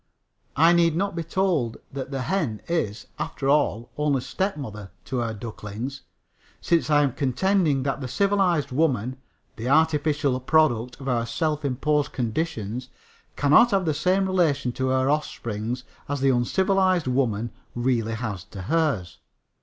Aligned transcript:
I 0.55 0.73
need 0.73 0.95
not 0.95 1.15
be 1.15 1.21
told 1.23 1.77
that 1.93 2.09
the 2.09 2.21
hen 2.23 2.63
is, 2.67 3.05
after 3.19 3.47
all, 3.47 3.91
only 3.97 4.21
stepmother 4.21 4.89
to 5.05 5.17
her 5.17 5.31
ducklings, 5.31 6.01
since 6.59 6.89
I 6.89 7.03
am 7.03 7.11
contending 7.13 7.83
that 7.83 8.01
the 8.01 8.07
civilized 8.07 8.71
woman 8.71 9.17
the 9.57 9.69
artificial 9.69 10.39
product 10.39 10.99
of 10.99 11.07
our 11.07 11.27
self 11.27 11.63
imposed 11.63 12.13
conditions 12.13 12.89
cannot 13.35 13.69
have 13.69 13.85
the 13.85 13.93
same 13.93 14.25
relation 14.25 14.71
to 14.71 14.87
her 14.87 15.07
offspring 15.07 15.77
as 16.09 16.19
the 16.19 16.31
uncivilized 16.31 17.05
woman 17.05 17.51
really 17.75 18.15
has 18.15 18.43
to 18.45 18.63
hers. 18.63 19.19